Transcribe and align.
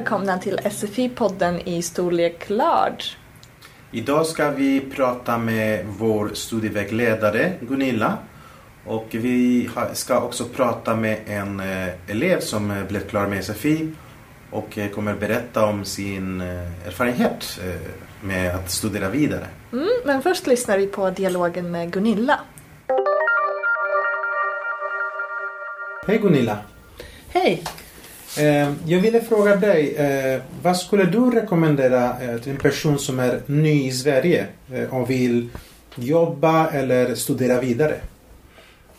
välkomna 0.00 0.38
till 0.38 0.58
SFI-podden 0.58 1.60
i 1.64 1.82
storlek 1.82 2.50
large. 2.50 3.04
Idag 3.90 4.26
ska 4.26 4.50
vi 4.50 4.80
prata 4.80 5.38
med 5.38 5.86
vår 5.98 6.30
studievägledare 6.34 7.52
Gunilla 7.60 8.18
och 8.86 9.06
vi 9.10 9.70
ska 9.92 10.20
också 10.20 10.44
prata 10.44 10.96
med 10.96 11.18
en 11.26 11.60
eh, 11.60 11.88
elev 12.06 12.40
som 12.40 12.70
eh, 12.70 12.84
blev 12.84 13.00
klar 13.00 13.26
med 13.26 13.44
SFI 13.44 13.92
och 14.50 14.78
eh, 14.78 14.90
kommer 14.90 15.14
berätta 15.14 15.66
om 15.66 15.84
sin 15.84 16.40
erfarenhet 16.40 17.60
med 18.22 18.54
att 18.54 18.70
studera 18.70 19.08
vidare. 19.08 19.46
Mm, 19.72 19.88
men 20.04 20.22
först 20.22 20.46
lyssnar 20.46 20.78
vi 20.78 20.86
på 20.86 21.10
dialogen 21.10 21.70
med 21.70 21.92
Gunilla. 21.92 22.40
Hej 26.06 26.18
Gunilla! 26.18 26.58
Hej! 27.28 27.64
Eh, 28.38 28.72
jag 28.86 29.00
ville 29.00 29.20
fråga 29.20 29.56
dig, 29.56 29.94
eh, 29.94 30.40
vad 30.62 30.76
skulle 30.76 31.04
du 31.04 31.30
rekommendera 31.30 32.16
eh, 32.22 32.38
till 32.38 32.52
en 32.52 32.58
person 32.58 32.98
som 32.98 33.20
är 33.20 33.40
ny 33.46 33.88
i 33.88 33.92
Sverige 33.92 34.46
och 34.90 35.10
vill 35.10 35.48
jobba 35.94 36.70
eller 36.70 37.14
studera 37.14 37.60
vidare? 37.60 37.94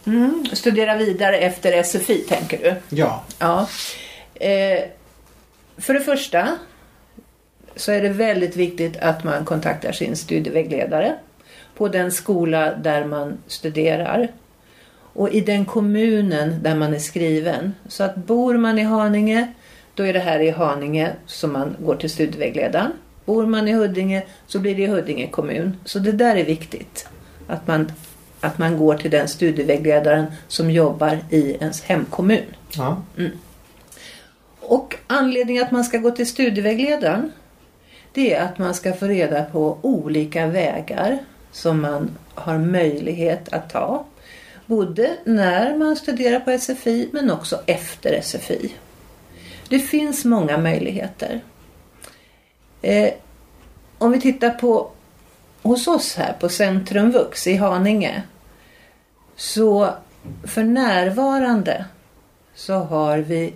Mm, 0.06 0.46
studera 0.54 0.96
vidare 0.96 1.38
efter 1.38 1.84
SFI 1.84 2.18
tänker 2.18 2.58
du? 2.58 2.96
Ja. 2.98 3.24
ja. 3.40 3.68
för 5.78 5.94
det 5.94 6.00
första 6.00 6.58
så 7.76 7.92
är 7.92 8.02
det 8.02 8.10
väldigt 8.10 8.56
viktigt 8.56 8.98
att 8.98 9.24
man 9.24 9.46
kontaktar 9.46 9.92
sin 9.92 10.16
studievägledare 10.16 11.16
på 11.78 11.88
den 11.88 12.12
skola 12.12 12.76
där 12.76 13.06
man 13.06 13.38
studerar 13.48 14.28
och 15.14 15.30
i 15.30 15.42
den 15.42 15.66
kommunen 15.66 16.64
där 16.64 16.76
man 16.76 16.94
är 16.94 17.00
skriven. 17.00 17.74
Så 17.88 18.04
att 18.04 18.16
bor 18.16 18.58
man 18.58 18.80
i 18.80 18.84
Haninge 18.84 19.54
då 19.96 20.04
är 20.04 20.14
det 20.14 20.20
här 20.20 20.40
i 20.40 20.50
Haninge 20.50 21.12
som 21.26 21.54
man 21.54 21.76
går 21.80 21.96
till 21.96 22.10
studievägledaren. 22.10 22.92
Bor 23.26 23.46
man 23.46 23.68
i 23.68 23.74
Huddinge 23.74 24.24
så 24.48 24.60
blir 24.60 24.76
det 24.76 24.82
i 24.82 24.88
Huddinge 24.88 25.28
kommun. 25.28 25.78
Så 25.86 26.00
det 26.00 26.12
där 26.12 26.36
är 26.36 26.46
viktigt. 26.46 27.08
Att 27.48 27.68
man, 27.68 27.92
att 28.40 28.58
man 28.58 28.78
går 28.78 28.96
till 28.96 29.12
den 29.12 29.28
studievägledaren 29.28 30.26
som 30.48 30.72
jobbar 30.72 31.20
i 31.30 31.52
ens 31.52 31.82
hemkommun. 31.82 32.46
Ja. 32.70 33.02
Mm. 33.18 33.32
Och 34.60 34.96
anledningen 35.08 35.64
att 35.64 35.72
man 35.72 35.84
ska 35.84 35.98
gå 35.98 36.12
till 36.12 36.28
studievägledaren 36.28 37.32
det 38.14 38.34
är 38.34 38.46
att 38.46 38.58
man 38.58 38.74
ska 38.74 38.94
få 38.94 39.06
reda 39.06 39.44
på 39.44 39.78
olika 39.82 40.48
vägar 40.48 41.20
som 41.52 41.82
man 41.82 42.18
har 42.34 42.58
möjlighet 42.58 43.54
att 43.54 43.70
ta 43.70 44.06
Både 44.66 45.18
när 45.24 45.78
man 45.78 45.96
studerar 45.96 46.40
på 46.40 46.58
SFI 46.58 47.10
men 47.14 47.32
också 47.32 47.62
efter 47.66 48.22
SFI. 48.22 48.74
Det 49.70 49.80
finns 49.80 50.26
många 50.26 50.58
möjligheter. 50.58 51.42
Eh, 52.82 53.14
om 53.98 54.12
vi 54.12 54.22
tittar 54.22 54.50
på 54.50 54.92
hos 55.62 55.88
oss 55.88 56.16
här 56.16 56.34
på 56.34 56.50
Centrum 56.50 57.12
Vux 57.12 57.48
i 57.48 57.56
Haninge. 57.56 58.24
Så 59.36 59.90
för 60.44 60.64
närvarande 60.64 61.86
så 62.56 62.74
har 62.74 63.18
vi 63.18 63.54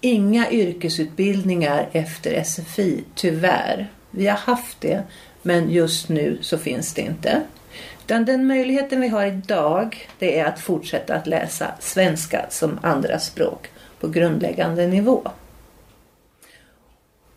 inga 0.00 0.50
yrkesutbildningar 0.50 1.88
efter 1.92 2.44
SFI, 2.44 3.04
tyvärr. 3.14 3.92
Vi 4.10 4.26
har 4.26 4.36
haft 4.36 4.80
det, 4.80 5.02
men 5.42 5.70
just 5.70 6.08
nu 6.08 6.38
så 6.40 6.58
finns 6.58 6.94
det 6.94 7.00
inte. 7.00 7.42
Utan 8.10 8.24
den 8.24 8.46
möjligheten 8.46 9.00
vi 9.00 9.08
har 9.08 9.26
idag 9.26 10.08
det 10.18 10.38
är 10.38 10.44
att 10.44 10.60
fortsätta 10.60 11.14
att 11.14 11.26
läsa 11.26 11.74
svenska 11.80 12.46
som 12.48 12.78
andra 12.82 13.18
språk 13.18 13.70
på 14.00 14.08
grundläggande 14.08 14.86
nivå. 14.86 15.30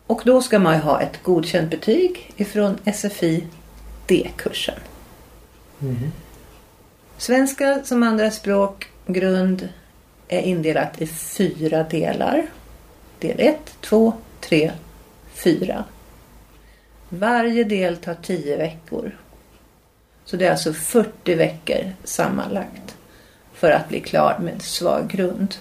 Och 0.06 0.22
då 0.24 0.42
ska 0.42 0.58
man 0.58 0.80
ha 0.80 1.00
ett 1.00 1.22
godkänt 1.22 1.70
betyg 1.70 2.32
ifrån 2.36 2.78
SFI 2.94 3.44
D-kursen. 4.06 4.74
Mm. 5.82 5.96
Svenska 7.18 7.84
som 7.84 8.02
andra 8.02 8.30
språk 8.30 8.88
grund 9.06 9.68
är 10.28 10.40
indelat 10.40 11.02
i 11.02 11.06
fyra 11.06 11.82
delar. 11.82 12.46
Del 13.18 13.40
1, 13.40 13.76
2, 13.80 14.12
3, 14.40 14.72
4. 15.34 15.84
Varje 17.08 17.64
del 17.64 17.96
tar 17.96 18.14
10 18.14 18.56
veckor 18.56 19.12
så 20.24 20.36
det 20.36 20.46
är 20.46 20.50
alltså 20.50 20.72
40 20.72 21.34
veckor 21.34 21.92
sammanlagt 22.04 22.96
för 23.54 23.70
att 23.70 23.88
bli 23.88 24.00
klar 24.00 24.38
med 24.42 24.62
svag 24.62 25.08
grund. 25.08 25.54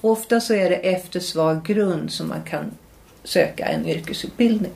ofta 0.00 0.40
så 0.40 0.54
är 0.54 0.70
det 0.70 0.76
efter 0.76 1.20
svag 1.20 1.64
grund 1.64 2.12
som 2.12 2.28
man 2.28 2.42
kan 2.42 2.64
söka 3.24 3.64
en 3.64 3.86
yrkesutbildning. 3.86 4.72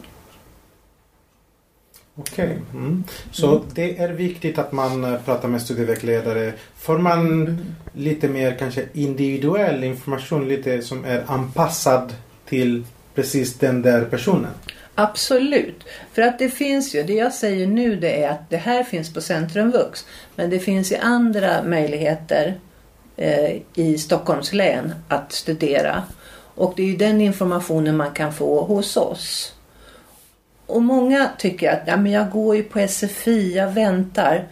Okej, 2.15 2.45
okay. 2.45 2.81
mm. 2.81 3.05
så 3.31 3.57
mm. 3.57 3.69
det 3.75 3.99
är 3.99 4.09
viktigt 4.09 4.59
att 4.59 4.73
man 4.73 5.05
eh, 5.05 5.21
pratar 5.25 5.49
med 5.49 5.63
studievägledare. 5.63 6.53
Får 6.77 6.99
man 6.99 7.43
mm. 7.43 7.59
lite 7.93 8.29
mer 8.29 8.57
kanske 8.59 8.85
individuell 8.93 9.85
information, 9.85 10.49
lite 10.49 10.83
som 10.83 11.05
är 11.05 11.25
anpassad 11.27 12.15
till 12.47 12.85
precis 13.15 13.55
den 13.55 13.83
där 13.83 14.05
personen? 14.05 14.51
Absolut. 14.95 15.85
För 16.13 16.23
att 16.23 16.39
det 16.39 16.49
finns 16.49 16.95
ju, 16.95 17.03
det 17.03 17.13
jag 17.13 17.33
säger 17.33 17.67
nu 17.67 17.97
det 17.97 18.23
är 18.25 18.31
att 18.31 18.51
det 18.51 18.57
här 18.57 18.83
finns 18.83 19.15
på 19.15 19.21
Centrumvux, 19.21 20.07
Men 20.37 20.51
det 20.51 20.59
finns 20.59 20.93
ju 20.93 20.97
andra 20.97 21.63
möjligheter 21.63 22.61
eh, 23.17 23.57
i 23.75 23.99
Stockholms 23.99 24.53
län 24.53 24.95
att 25.09 25.33
studera. 25.33 26.03
Och 26.55 26.73
det 26.77 26.83
är 26.83 26.87
ju 26.87 26.97
den 26.97 27.21
informationen 27.21 27.97
man 27.97 28.13
kan 28.13 28.33
få 28.33 28.65
hos 28.65 28.97
oss. 28.97 29.55
Och 30.67 30.83
många 30.83 31.31
tycker 31.39 31.73
att 31.73 31.83
ja, 31.87 31.97
men 31.97 32.13
jag 32.13 32.31
går 32.31 32.57
ju 32.57 32.63
på 32.63 32.89
SFI, 32.89 33.57
jag 33.57 33.71
väntar. 33.71 34.49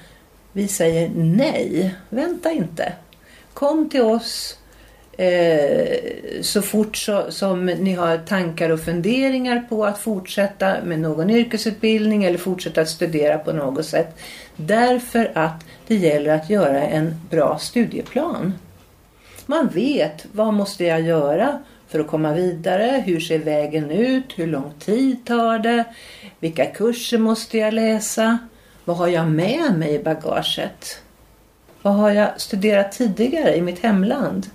Vi 0.53 0.69
säger 0.69 1.11
nej, 1.15 1.95
vänta 2.09 2.51
inte. 2.51 2.93
Kom 3.55 3.91
till 3.91 4.03
oss 4.03 4.60
Eh, 5.21 5.97
så 6.41 6.63
fort 6.63 6.97
så, 6.97 7.31
som 7.31 7.67
ni 7.67 7.93
har 7.93 8.19
tankar 8.19 8.71
och 8.71 8.81
funderingar 8.81 9.67
på 9.69 9.85
att 9.85 9.99
fortsätta 9.99 10.77
med 10.85 11.01
någon 11.01 11.31
yrkesutbildning 11.31 12.25
eller 12.25 12.39
fortsätta 12.39 12.81
att 12.81 12.89
studera 12.89 13.39
på 13.39 13.53
något 13.53 13.87
sätt. 13.87 14.19
Därför 14.57 15.33
att 15.35 15.65
det 15.87 15.95
gäller 15.95 16.35
att 16.35 16.51
göra 16.51 16.83
en 16.83 17.15
bra 17.31 17.59
studieplan. 17.59 18.55
Man 19.47 19.69
vet 19.69 20.27
vad 20.33 20.55
måste 20.55 20.85
jag 20.85 21.01
göra 21.01 21.63
för 21.89 22.01
att 22.01 22.07
komma 22.09 22.33
vidare? 22.33 23.03
Hur 23.07 23.21
ser 23.21 23.39
vägen 23.39 23.91
ut? 23.91 24.25
Hur 24.37 24.47
lång 24.47 24.73
tid 24.79 25.25
tar 25.27 25.59
det? 25.59 25.85
Vilka 26.39 26.67
kurser 26.67 27.19
måste 27.19 27.59
jag 27.59 27.75
läsa? 27.75 28.39
Vad 28.85 28.97
har 28.97 29.09
jag 29.09 29.31
med 29.31 29.79
mig 29.79 29.95
i 29.95 29.99
bagaget? 29.99 31.03
Vad 31.83 31.95
har 31.95 32.11
jag 32.11 32.41
studerat 32.41 32.93
tidigare 32.93 33.57
i 33.57 33.63
mitt 33.63 33.79
hemland? 33.79 34.47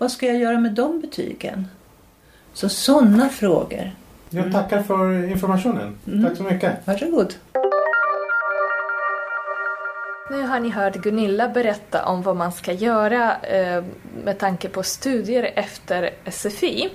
Vad 0.00 0.12
ska 0.12 0.26
jag 0.26 0.36
göra 0.36 0.58
med 0.58 0.72
de 0.72 1.00
betygen? 1.00 1.68
Så 2.52 2.68
sådana 2.68 3.28
frågor. 3.28 3.90
Jag 4.30 4.52
tackar 4.52 4.82
för 4.82 5.30
informationen. 5.30 5.98
Mm. 6.06 6.24
Tack 6.24 6.36
så 6.36 6.42
mycket. 6.42 6.86
Varsågod. 6.86 7.34
Nu 10.30 10.42
har 10.42 10.60
ni 10.60 10.70
hört 10.70 10.96
Gunilla 10.96 11.48
berätta 11.48 12.04
om 12.04 12.22
vad 12.22 12.36
man 12.36 12.52
ska 12.52 12.72
göra 12.72 13.36
eh, 13.36 13.84
med 14.24 14.38
tanke 14.38 14.68
på 14.68 14.82
studier 14.82 15.50
efter 15.54 16.10
SFI. 16.30 16.88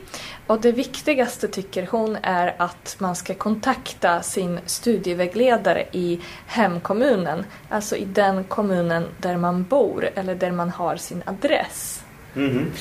Och 0.47 0.61
det 0.61 0.71
viktigaste 0.71 1.47
tycker 1.47 1.87
hon 1.91 2.17
är 2.21 2.55
att 2.57 2.95
man 2.99 3.15
ska 3.15 3.33
kontakta 3.33 4.21
sin 4.21 4.59
studievägledare 4.65 5.85
i 5.91 6.19
hemkommunen. 6.45 7.45
Alltså 7.69 7.95
i 7.95 8.05
den 8.05 8.43
kommunen 8.43 9.07
där 9.17 9.37
man 9.37 9.63
bor 9.63 10.09
eller 10.15 10.35
där 10.35 10.51
man 10.51 10.69
har 10.69 10.95
sin 10.95 11.23
adress. 11.25 12.01
Mm. 12.35 12.71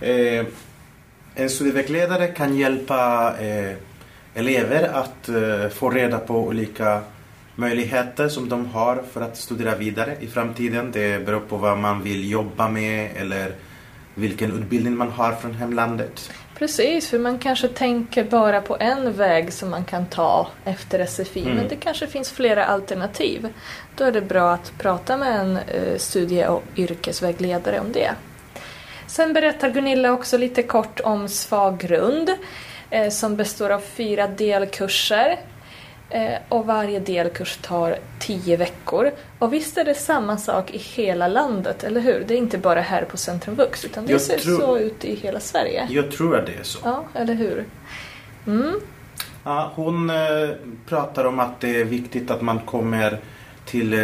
Eh, 0.00 0.46
en 1.34 1.50
studievägledare 1.50 2.26
kan 2.26 2.56
hjälpa 2.56 3.34
eh, 3.40 3.76
elever 4.34 4.82
att 4.82 5.28
eh, 5.28 5.68
få 5.68 5.90
reda 5.90 6.18
på 6.18 6.38
olika 6.38 7.00
möjligheter 7.54 8.28
som 8.28 8.48
de 8.48 8.66
har 8.66 9.02
för 9.12 9.20
att 9.20 9.36
studera 9.36 9.76
vidare 9.76 10.16
i 10.20 10.26
framtiden. 10.26 10.90
Det 10.92 11.26
beror 11.26 11.40
på 11.40 11.56
vad 11.56 11.78
man 11.78 12.02
vill 12.02 12.30
jobba 12.30 12.68
med 12.68 13.10
eller 13.16 13.52
vilken 14.14 14.52
utbildning 14.52 14.96
man 14.96 15.10
har 15.10 15.32
från 15.32 15.54
hemlandet. 15.54 16.30
Precis, 16.58 17.08
för 17.08 17.18
man 17.18 17.38
kanske 17.38 17.68
tänker 17.68 18.24
bara 18.24 18.60
på 18.60 18.76
en 18.80 19.12
väg 19.12 19.52
som 19.52 19.70
man 19.70 19.84
kan 19.84 20.06
ta 20.06 20.48
efter 20.64 21.06
SFI 21.06 21.42
mm. 21.42 21.56
men 21.56 21.68
det 21.68 21.76
kanske 21.76 22.06
finns 22.06 22.30
flera 22.30 22.64
alternativ. 22.64 23.48
Då 23.96 24.04
är 24.04 24.12
det 24.12 24.20
bra 24.20 24.52
att 24.52 24.72
prata 24.78 25.16
med 25.16 25.40
en 25.40 25.58
studie 25.98 26.46
och 26.46 26.62
yrkesvägledare 26.76 27.80
om 27.80 27.92
det. 27.92 28.14
Sen 29.10 29.32
berättar 29.32 29.70
Gunilla 29.70 30.12
också 30.12 30.38
lite 30.38 30.62
kort 30.62 31.00
om 31.00 31.28
Svag 31.28 31.78
grund 31.78 32.30
eh, 32.90 33.10
som 33.10 33.36
består 33.36 33.70
av 33.70 33.80
fyra 33.80 34.26
delkurser. 34.26 35.38
Eh, 36.10 36.32
och 36.48 36.66
varje 36.66 37.00
delkurs 37.00 37.58
tar 37.62 37.96
tio 38.18 38.56
veckor. 38.56 39.10
Och 39.38 39.52
visst 39.52 39.78
är 39.78 39.84
det 39.84 39.94
samma 39.94 40.36
sak 40.36 40.70
i 40.70 40.78
hela 40.78 41.28
landet, 41.28 41.84
eller 41.84 42.00
hur? 42.00 42.24
Det 42.28 42.34
är 42.34 42.38
inte 42.38 42.58
bara 42.58 42.80
här 42.80 43.02
på 43.04 43.16
Centrum 43.16 43.54
Vux, 43.54 43.84
utan 43.84 44.06
det 44.06 44.12
Jag 44.12 44.20
ser 44.20 44.38
tror- 44.38 44.58
så 44.60 44.78
ut 44.78 45.04
i 45.04 45.14
hela 45.14 45.40
Sverige. 45.40 45.86
Jag 45.90 46.10
tror 46.10 46.36
att 46.38 46.46
det 46.46 46.52
är 46.60 46.62
så. 46.62 46.78
Ja, 46.84 47.04
eller 47.14 47.34
hur? 47.34 47.64
Mm. 48.46 48.80
Ja, 49.44 49.72
hon 49.74 50.10
eh, 50.10 50.16
pratar 50.88 51.24
om 51.24 51.40
att 51.40 51.60
det 51.60 51.80
är 51.80 51.84
viktigt 51.84 52.30
att 52.30 52.40
man 52.40 52.58
kommer 52.58 53.18
till 53.64 53.94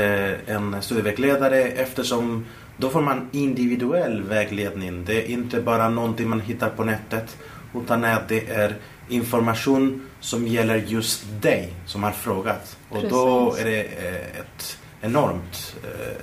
en 0.46 0.76
studievägledare 0.82 1.62
eftersom 1.62 2.44
då 2.76 2.90
får 2.90 3.00
man 3.00 3.28
individuell 3.32 4.22
vägledning. 4.22 5.04
Det 5.04 5.22
är 5.22 5.26
inte 5.30 5.60
bara 5.60 5.88
någonting 5.88 6.28
man 6.28 6.40
hittar 6.40 6.68
på 6.68 6.84
nätet 6.84 7.36
utan 7.74 8.04
att 8.04 8.28
det 8.28 8.48
är 8.48 8.74
information 9.08 10.06
som 10.20 10.46
gäller 10.46 10.76
just 10.76 11.24
dig 11.42 11.72
som 11.86 12.02
har 12.02 12.12
frågat. 12.12 12.76
Och 12.88 13.02
då 13.08 13.50
Precis. 13.50 13.66
är 13.66 13.70
det 13.70 13.82
eh, 13.82 14.40
ett 14.40 14.78
enormt 15.00 15.76
eh, 15.84 16.16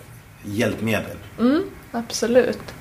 hjälpmedel. 0.44 1.18
Mm, 1.40 1.64
absolut. 1.92 2.74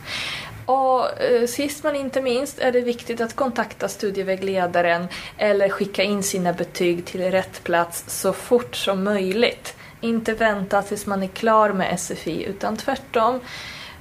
Och 0.66 1.20
eh, 1.20 1.46
sist 1.46 1.84
men 1.84 1.96
inte 1.96 2.22
minst 2.22 2.58
är 2.58 2.72
det 2.72 2.80
viktigt 2.80 3.20
att 3.20 3.36
kontakta 3.36 3.88
studievägledaren 3.88 5.06
eller 5.38 5.68
skicka 5.68 6.02
in 6.02 6.22
sina 6.22 6.52
betyg 6.52 7.04
till 7.04 7.20
rätt 7.20 7.64
plats 7.64 8.04
så 8.06 8.32
fort 8.32 8.76
som 8.76 9.04
möjligt. 9.04 9.74
Inte 10.02 10.34
vänta 10.34 10.82
tills 10.82 11.06
man 11.06 11.22
är 11.22 11.26
klar 11.28 11.72
med 11.72 12.00
SFI 12.00 12.44
utan 12.44 12.76
tvärtom 12.76 13.40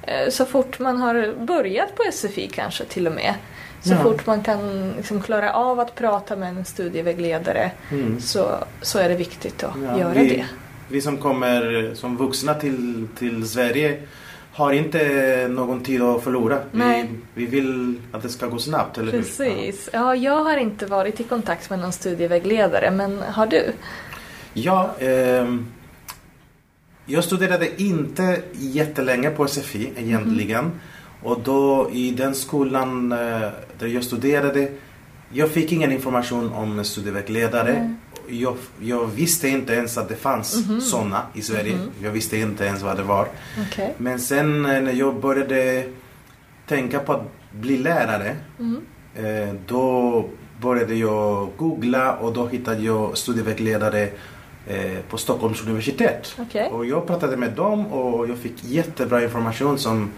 eh, 0.02 0.28
så 0.30 0.44
fort 0.44 0.78
man 0.78 0.96
har 0.96 1.34
börjat 1.46 1.96
på 1.96 2.02
SFI 2.12 2.48
kanske 2.48 2.84
till 2.84 3.06
och 3.06 3.12
med. 3.12 3.34
Så 3.82 3.92
Ja. 3.94 4.02
fort 4.02 4.26
man 4.26 4.42
kan 4.42 4.90
liksom 4.96 5.22
klara 5.22 5.52
av 5.52 5.80
att 5.80 5.94
prata 5.94 6.36
med 6.36 6.48
en 6.48 6.64
studievägledare 6.64 7.70
Mm. 7.90 8.20
så, 8.20 8.48
så 8.80 8.98
är 8.98 9.08
det 9.08 9.14
viktigt 9.14 9.64
att 9.64 9.74
Ja, 9.84 9.98
göra 9.98 10.12
vi, 10.12 10.28
det. 10.28 10.46
Vi 10.88 11.00
som 11.00 11.16
kommer 11.16 11.90
som 11.94 12.16
vuxna 12.16 12.54
till, 12.54 13.08
till 13.18 13.48
Sverige 13.48 14.02
har 14.54 14.72
inte 14.72 15.48
någon 15.50 15.80
tid 15.84 16.02
att 16.02 16.22
förlora. 16.24 16.58
Nej. 16.72 17.10
Vi, 17.34 17.44
vi 17.44 17.50
vill 17.60 18.00
att 18.12 18.22
det 18.22 18.28
ska 18.28 18.46
gå 18.46 18.58
snabbt, 18.58 18.98
eller 18.98 19.12
hur? 19.12 19.18
Precis. 19.22 19.88
Ja, 19.92 20.14
jag 20.16 20.44
har 20.44 20.56
inte 20.56 20.86
varit 20.86 21.20
i 21.20 21.24
kontakt 21.24 21.70
med 21.70 21.78
någon 21.78 21.92
studievägledare, 21.92 22.90
men 22.90 23.18
har 23.28 23.46
du? 23.46 23.72
Ja, 24.54 24.90
ehm, 24.98 25.66
jag 27.12 27.24
studerade 27.24 27.82
inte 27.82 28.42
jättelänge 28.52 29.30
på 29.30 29.46
SFI 29.48 29.90
egentligen. 29.96 30.70
Och 31.22 31.40
då 31.44 31.90
i 31.92 32.10
den 32.10 32.34
skolan 32.34 33.12
eh, 33.12 33.18
där 33.78 33.86
jag 33.86 34.04
studerade, 34.04 34.68
jag 35.32 35.50
fick 35.50 35.72
ingen 35.72 35.92
information 35.92 36.52
om 36.52 36.84
studievägledare. 36.84 37.72
Nej. 37.72 37.94
Jag, 38.42 38.56
jag 38.80 39.06
visste 39.06 39.48
inte 39.48 39.72
ens 39.74 39.98
att 39.98 40.08
det 40.08 40.16
fanns 40.16 40.66
Mhm. 40.68 40.80
sådana 40.80 41.22
i 41.34 41.42
Sverige. 41.42 41.78
Jag 42.02 42.10
visste 42.10 42.36
inte 42.36 42.64
ens 42.64 42.82
vad 42.82 42.96
det 42.96 43.02
var. 43.02 43.26
Okej. 43.70 43.94
Men 43.98 44.18
sen 44.20 44.66
eh, 44.66 44.82
när 44.82 44.92
jag 44.92 45.20
började 45.20 45.84
tänka 46.68 46.98
på 46.98 47.12
att 47.12 47.22
bli 47.52 47.78
lärare 47.78 48.36
Mm. 48.58 48.80
eh, 49.14 49.54
då 49.66 50.24
började 50.62 50.94
jag 50.94 51.48
googla 51.56 52.12
och 52.16 52.32
då 52.32 52.46
hittade 52.46 52.82
jag 52.82 53.18
studievägledare 53.18 54.08
på 55.10 55.18
Stockholms 55.18 55.62
universitet. 55.62 56.36
Okej. 56.38 56.68
Och 56.68 56.86
jag 56.86 57.06
pratade 57.06 57.36
med 57.36 57.50
dem 57.52 57.86
och 57.86 58.28
jag 58.28 58.38
fick 58.38 58.64
jättebra 58.64 59.22
information 59.22 59.78
som 59.78 60.10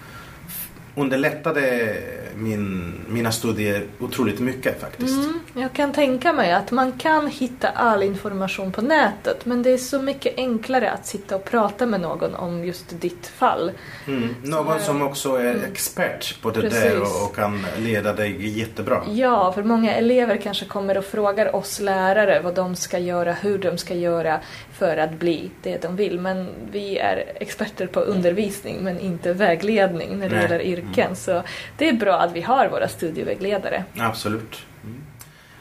underlättade 0.95 1.97
min, 2.37 2.95
mina 3.09 3.33
studier 3.33 3.87
otroligt 4.01 4.41
mycket 4.41 4.81
faktiskt. 4.81 5.25
Mm, 5.25 5.41
jag 5.55 5.73
kan 5.73 5.93
tänka 5.93 6.33
mig 6.33 6.53
att 6.53 6.71
man 6.71 6.93
kan 6.93 7.27
hitta 7.27 7.69
all 7.69 8.03
information 8.03 8.73
på 8.73 8.83
nätet 8.83 9.47
men 9.47 9.63
det 9.63 9.71
är 9.71 9.79
så 9.79 10.03
mycket 10.03 10.35
enklare 10.37 10.91
att 10.91 11.07
sitta 11.07 11.37
och 11.37 11.45
prata 11.45 11.87
med 11.87 12.01
någon 12.01 12.35
om 12.35 12.65
just 12.65 13.01
ditt 13.01 13.27
fall. 13.27 13.71
Mm. 14.07 14.35
Någon 14.43 14.81
som 14.81 15.03
också 15.03 15.37
är 15.37 15.65
expert 15.73 16.43
på 16.43 16.51
det 16.51 16.61
där 16.61 16.71
Precis. 16.71 16.99
och, 16.99 17.29
och 17.29 17.37
kan 17.37 17.67
leda 17.79 18.13
dig 18.13 18.59
jättebra. 18.59 19.03
Ja, 19.09 19.53
för 19.53 19.63
många 19.63 19.95
elever 19.95 20.37
kanske 20.37 20.65
kommer 20.65 20.99
och 20.99 21.05
frågar 21.05 21.57
oss 21.57 21.81
lärare 21.81 22.41
vad 22.41 22.55
de 22.55 22.77
ska 22.77 22.99
göra, 22.99 23.33
hur 23.33 23.59
de 23.59 23.79
ska 23.79 23.95
göra 23.95 24.41
för 24.73 24.97
att 24.97 25.13
bli 25.13 25.51
det 25.63 25.83
de 25.83 25.97
vill. 25.97 26.21
Men 26.21 26.49
vi 26.73 26.99
är 26.99 27.25
experter 27.35 27.87
på 27.87 28.01
undervisning 28.01 28.79
men 28.81 29.01
inte 29.01 29.33
vägledning 29.33 30.19
när 30.19 30.29
det 30.29 30.35
Nej. 30.35 30.43
gäller 30.43 30.61
yrken. 30.89 31.17
Så 31.17 31.43
det 31.79 31.89
är 31.89 31.93
bra 31.93 32.15
att 32.21 32.33
vi 32.33 32.41
har 32.41 32.69
våra 32.69 32.89
studievägledare. 32.89 33.85
Absolut. 33.99 34.67
Mm. 34.85 35.01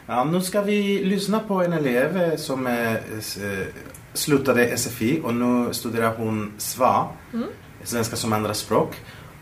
Ja, 0.06 0.24
nu 0.24 0.40
ska 0.40 0.60
vi 0.62 1.04
lyssna 1.04 1.40
på 1.40 1.54
en 1.62 1.72
elev 1.72 2.22
eh, 2.22 2.36
som 2.36 2.66
eh, 2.66 2.92
s- 3.18 3.36
eh, 3.36 3.66
slutade 4.12 4.76
SFI 4.76 5.20
och 5.24 5.34
nu 5.34 5.74
studerar 5.74 6.12
hon 6.16 6.52
SVA, 6.58 7.08
Mm. 7.32 7.48
svenska 7.84 8.16
som 8.16 8.32
andraspråk. 8.32 8.96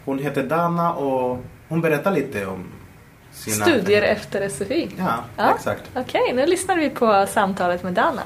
Hon 0.04 0.18
heter 0.18 0.42
Dana 0.42 0.92
och 0.94 1.38
hon 1.68 1.80
berättar 1.80 2.12
lite 2.12 2.46
om 2.46 2.64
sina... 3.32 3.64
Studier 3.66 4.02
efter 4.02 4.48
SFI. 4.48 4.88
Ja, 4.98 5.24
Ja. 5.36 5.54
exakt. 5.56 5.82
Okej, 5.94 6.32
nu 6.34 6.46
lyssnar 6.46 6.76
vi 6.76 6.90
på 6.90 7.26
samtalet 7.28 7.82
med 7.82 7.92
Dana. 7.92 8.22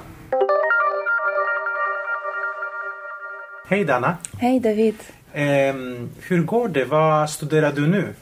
Hej 3.68 3.84
Dana. 3.84 4.16
Hej 4.38 4.60
David. 4.60 4.94
Ehm, 5.40 6.08
hur 6.28 6.42
går 6.42 6.68
det? 6.68 6.84
Vad 6.84 7.30
studerar 7.30 7.72
du 7.72 7.86
nu? 7.86 8.14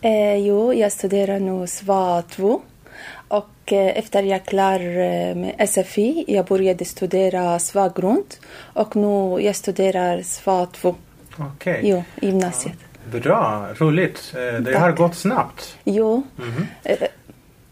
Eh, 0.00 0.36
jo, 0.36 0.74
jag 0.74 0.92
studerar 0.92 1.38
nu 1.40 1.66
SVA 1.66 2.22
2. 2.22 2.60
Och 3.28 3.72
eh, 3.72 3.98
efter 3.98 4.22
jag 4.22 4.44
klar 4.44 4.80
eh, 4.80 5.34
med 5.34 5.68
SFI, 5.68 6.24
jag 6.28 6.44
började 6.46 6.84
studera 6.84 7.58
SVA 7.58 7.88
grund. 7.96 8.34
Och 8.74 8.96
nu 8.96 9.40
jag 9.40 9.56
studerar 9.56 10.22
SVA 10.22 10.66
2, 10.66 10.94
Okej. 11.38 11.80
jo, 11.82 12.02
i 12.20 12.26
gymnasiet. 12.26 12.74
Bra, 13.12 13.66
roligt. 13.78 14.34
Eh, 14.36 14.60
Det 14.60 14.78
har 14.78 14.92
gått 14.92 15.14
snabbt. 15.14 15.76
Jo, 15.84 16.22
Mhm. 16.36 16.66
eh, 16.84 16.96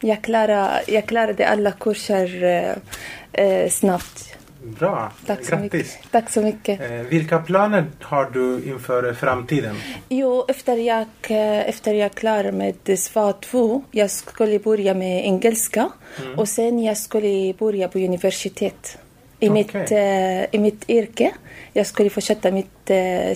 jag, 0.00 0.23
klarade, 0.23 0.82
jag 0.87 1.06
klarade 1.06 1.49
alla 1.49 1.73
kurser 1.73 2.44
eh, 2.44 3.44
eh, 3.44 3.69
snabbt. 3.70 4.37
Bra, 4.62 5.12
Tack 5.27 5.45
så 5.45 5.51
grattis. 5.57 5.73
mycket. 5.73 6.11
Tack 6.11 6.31
så 6.31 6.43
mycket. 6.43 6.81
Eh, 6.81 6.91
vilka 6.91 7.39
planer 7.39 7.85
har 8.01 8.31
du 8.33 8.65
inför 8.71 9.12
framtiden? 9.15 9.77
Jo, 10.09 10.45
efter 10.49 10.77
jag, 10.77 11.07
eh, 11.29 11.69
efter 11.69 11.95
jag 11.95 12.12
klar 12.12 12.53
med 12.53 12.99
SVA 12.99 13.33
2, 13.33 13.83
jag 13.91 14.11
skulle 14.11 14.59
börja 14.59 14.95
med 14.95 15.25
engelska 15.27 15.91
och 16.37 16.49
sen 16.49 16.83
jag 16.83 16.97
skulle 16.97 17.55
börja 17.59 17.89
på 17.89 17.99
universitet. 17.99 18.99
I, 19.43 19.49
Okej. 19.49 19.51
mitt, 19.51 19.91
eh, 19.93 20.55
I 20.55 20.58
mitt 20.58 20.91
yrke. 20.91 21.31
Jag 21.73 21.87
skulle 21.87 22.11
fortsätta 22.11 22.51
mitt 22.51 22.91
eh, 22.91 23.29
eh, 23.31 23.34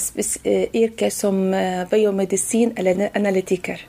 yrke 0.73 1.11
som 1.11 1.55
eh, 1.55 1.89
biomedicin 1.89 2.73
eller 2.77 3.11
analytiker. 3.15 3.87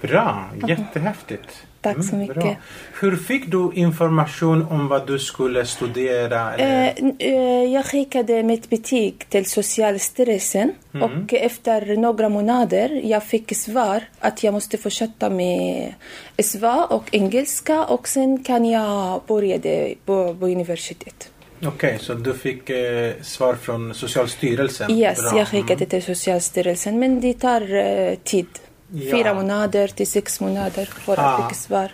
Bra, 0.00 0.50
jättehäftigt. 0.68 1.62
Tack 1.82 2.04
så 2.04 2.14
Mm, 2.14 2.20
mycket. 2.20 2.42
bra. 2.42 2.56
Hur 3.00 3.16
fick 3.16 3.46
du 3.46 3.70
information 3.74 4.66
om 4.70 4.88
vad 4.88 5.06
du 5.06 5.18
skulle 5.18 5.66
studera? 5.66 6.54
Eh, 6.56 6.92
eh, 7.18 7.64
jag 7.64 7.84
skickade 7.86 8.42
mitt 8.42 8.70
betyg 8.70 9.28
till 9.28 9.46
Socialstyrelsen 9.50 10.72
och 10.92 11.34
efter 11.34 11.96
några 11.96 12.28
månader 12.28 13.00
jag 13.04 13.24
fick 13.24 13.56
svar 13.56 14.02
att 14.18 14.42
jag 14.44 14.54
måste 14.54 14.78
fortsätta 14.78 15.30
med 15.30 15.94
SVA 16.42 16.84
och 16.84 17.08
engelska 17.12 17.84
och 17.84 18.08
sen 18.08 18.44
kan 18.44 18.64
jag 18.64 19.20
börja 19.26 19.58
det 19.58 19.94
på, 20.04 20.34
på 20.34 20.46
universitet. 20.46 21.30
Okej, 21.66 21.98
så 22.00 22.14
du 22.14 22.34
fick 22.34 22.70
eh, 22.70 23.12
svar 23.22 23.54
från 23.54 23.94
Socialstyrelsen? 23.94 24.90
Yes, 24.90 25.18
Bra. 25.30 25.38
jag 25.38 25.48
skickade 25.48 25.86
till 25.86 26.02
Socialstyrelsen 26.02 26.98
men 26.98 27.20
det 27.20 27.32
tar 27.34 27.74
eh, 27.76 28.14
tid. 28.14 28.46
Ja. 28.92 29.16
Fyra 29.16 29.34
månader 29.34 29.88
till 29.88 30.06
sex 30.06 30.40
månader 30.40 30.84
för 30.84 31.18
Ah. 31.20 31.22
att 31.22 31.48
fick 31.48 31.58
svar. 31.58 31.90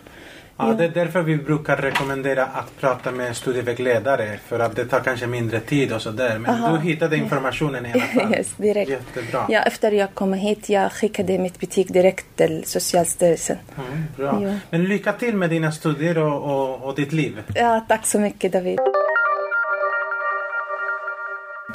Ja, 0.58 0.64
det 0.78 0.84
är 0.84 0.88
därför 0.88 1.22
vi 1.22 1.36
brukar 1.36 1.76
rekommendera 1.76 2.44
att 2.44 2.80
prata 2.80 3.10
med 3.10 3.36
studievägledare 3.36 4.38
för 4.48 4.58
att 4.60 4.76
det 4.76 4.84
tar 4.84 5.00
kanske 5.00 5.26
mindre 5.26 5.60
tid 5.60 5.92
och 5.92 6.02
sådär. 6.02 6.38
Men 6.38 6.50
Aha. 6.50 6.76
du 6.76 6.80
hittade 6.80 7.16
informationen 7.16 7.86
i 7.86 7.92
alla 7.92 8.02
fall. 8.02 8.34
Yes, 8.38 8.52
direkt. 8.56 8.90
Jättebra. 8.90 9.46
Ja, 9.48 9.62
efter 9.62 9.92
jag 9.92 10.14
kom 10.14 10.32
hit 10.32 10.68
jag 10.68 10.92
skickade 10.92 11.38
mitt 11.38 11.60
betyg 11.60 11.92
direkt 11.92 12.26
till 12.36 12.64
Socialstyrelsen. 12.66 13.56
Mm, 13.76 14.04
bra. 14.16 14.42
Ja. 14.42 14.54
Men 14.70 14.84
lycka 14.84 15.12
till 15.12 15.36
med 15.36 15.50
dina 15.50 15.72
studier 15.72 16.18
och, 16.18 16.42
och, 16.42 16.82
och 16.88 16.94
ditt 16.94 17.12
liv. 17.12 17.42
Ja, 17.54 17.84
tack 17.88 18.06
så 18.06 18.18
mycket 18.20 18.52
David. 18.52 18.78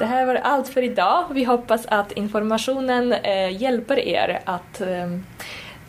Det 0.01 0.07
här 0.07 0.25
var 0.25 0.35
allt 0.35 0.69
för 0.69 0.81
idag. 0.81 1.25
Vi 1.31 1.43
hoppas 1.43 1.85
att 1.85 2.11
informationen 2.11 3.13
eh, 3.13 3.61
hjälper 3.61 3.99
er 3.99 4.39
att 4.45 4.81
eh, 4.81 5.17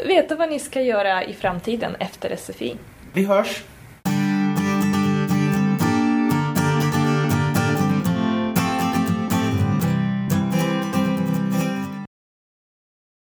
veta 0.07 0.37
vad 0.37 0.50
ni 0.50 0.59
ska 0.59 0.81
göra 0.81 1.25
i 1.25 1.35
framtiden 1.35 1.95
efter 1.99 2.37
SFI. 2.37 2.76
Vi 3.12 3.25
hörs! 3.25 3.62